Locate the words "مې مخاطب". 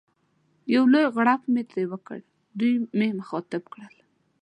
2.97-3.63